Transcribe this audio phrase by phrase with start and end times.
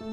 [0.00, 0.08] مرا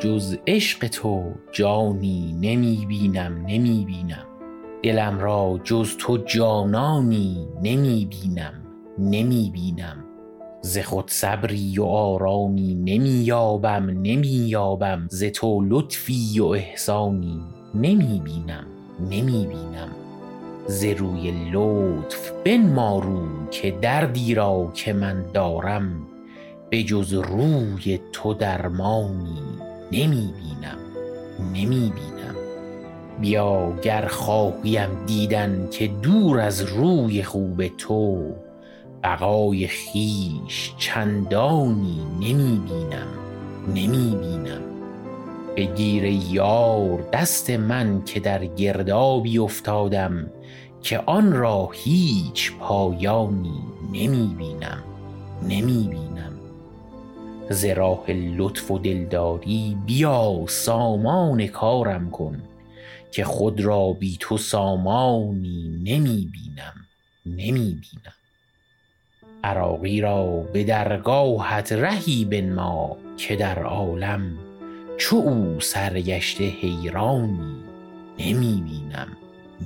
[0.00, 4.26] جز عشق تو جانی نمی بینم نمی بینم
[4.82, 8.54] دلم را جز تو جانانی نمی بینم
[8.98, 10.04] نمی بینم
[10.62, 17.40] ز خود صبری و آرامی نمی یابم نمی یابم ز تو لطفی و احسانی
[17.74, 18.66] نمی بینم
[19.10, 19.99] نمی بینم
[20.70, 26.06] ز روی لطف بنما رو که دردی را که من دارم
[26.70, 29.42] به جز روی تو درمانی
[29.92, 30.78] نمی بینم
[31.54, 32.34] نمی بینم
[33.20, 38.32] بیا گر خواهیم دیدن که دور از روی خوب تو
[39.02, 43.08] بقای خویش چندانی نمی بینم
[43.68, 44.69] نمی بینم
[45.60, 50.30] بگیر یار دست من که در گردابی افتادم
[50.82, 53.62] که آن را هیچ پایانی
[53.92, 54.84] نمی بینم
[55.42, 56.32] نمی بینم.
[57.50, 62.42] ز راه لطف و دلداری بیا سامان کارم کن
[63.10, 66.74] که خود را بی تو سامانی نمی بینم
[67.26, 68.14] نمی بینم.
[69.44, 74.49] عراقی را به درگاهت رهی بنما که در عالم
[75.00, 77.56] چو او سرگشته حیرانی
[78.18, 79.08] نمی بینم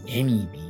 [0.09, 0.65] نمی بینم.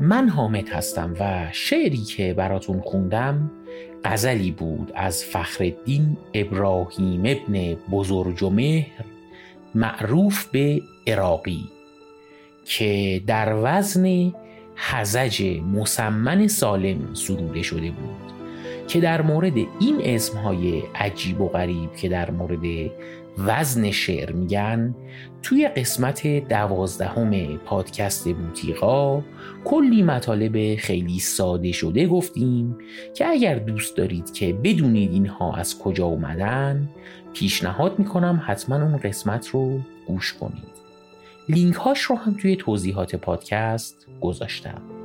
[0.00, 3.50] من حامد هستم و شعری که براتون خوندم
[4.04, 9.07] غزلی بود از فخرالدین ابراهیم ابن بزرجمهر
[9.74, 11.64] معروف به عراقی
[12.64, 14.32] که در وزن
[14.76, 18.32] حزج مسمن سالم سروده شده بود
[18.88, 22.90] که در مورد این اسمهای عجیب و غریب که در مورد
[23.38, 24.94] وزن شعر میگن.
[25.42, 29.22] توی قسمت دوازدهم پادکست بوتیقا
[29.64, 32.78] کلی مطالب خیلی ساده شده گفتیم
[33.14, 36.88] که اگر دوست دارید که بدونید اینها از کجا اومدن
[37.34, 40.78] پیشنهاد می‌کنم حتما اون قسمت رو گوش کنید.
[41.48, 44.97] لینک هاش رو هم توی توضیحات پادکست گذاشتم.